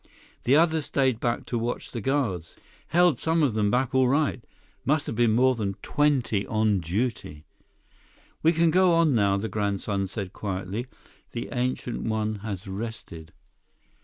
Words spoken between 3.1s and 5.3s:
some of them back all right. Must have